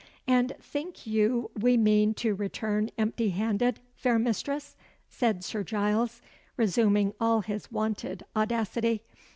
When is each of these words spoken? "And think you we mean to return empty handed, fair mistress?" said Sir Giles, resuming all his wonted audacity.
"And 0.25 0.53
think 0.59 1.05
you 1.05 1.51
we 1.55 1.77
mean 1.77 2.15
to 2.15 2.33
return 2.33 2.89
empty 2.97 3.29
handed, 3.29 3.79
fair 3.93 4.17
mistress?" 4.17 4.75
said 5.07 5.43
Sir 5.43 5.61
Giles, 5.63 6.23
resuming 6.57 7.13
all 7.19 7.41
his 7.41 7.71
wonted 7.71 8.25
audacity. 8.35 9.03